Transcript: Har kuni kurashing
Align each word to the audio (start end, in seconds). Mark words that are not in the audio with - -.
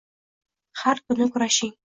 Har 0.83 1.03
kuni 1.05 1.29
kurashing 1.37 1.73